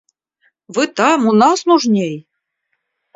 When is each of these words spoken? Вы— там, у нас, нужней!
Вы— 0.77 0.87
там, 0.99 1.27
у 1.27 1.33
нас, 1.41 1.65
нужней! 1.67 2.15